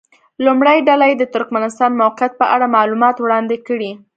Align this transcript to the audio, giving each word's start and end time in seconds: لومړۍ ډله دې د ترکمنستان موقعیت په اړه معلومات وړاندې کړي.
لومړۍ 0.45 0.77
ډله 0.87 1.05
دې 1.09 1.15
د 1.19 1.23
ترکمنستان 1.35 1.91
موقعیت 2.01 2.33
په 2.37 2.45
اړه 2.55 2.73
معلومات 2.75 3.15
وړاندې 3.19 3.57
کړي. 3.67 3.91